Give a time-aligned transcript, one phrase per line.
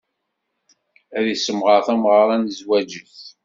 [1.17, 3.19] Ad issemɣer tameɣra n zzwaǧ-is.